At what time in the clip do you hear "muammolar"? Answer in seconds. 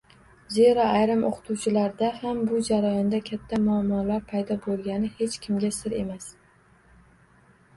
3.67-4.25